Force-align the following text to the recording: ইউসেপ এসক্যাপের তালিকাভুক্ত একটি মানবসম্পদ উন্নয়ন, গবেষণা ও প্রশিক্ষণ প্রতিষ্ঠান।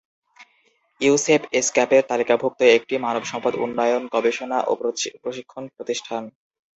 ইউসেপ 1.01 1.41
এসক্যাপের 1.59 2.03
তালিকাভুক্ত 2.09 2.59
একটি 2.77 2.95
মানবসম্পদ 2.97 3.53
উন্নয়ন, 3.65 4.03
গবেষণা 4.13 4.57
ও 4.63 4.71
প্রশিক্ষণ 5.23 5.63
প্রতিষ্ঠান। 5.75 6.23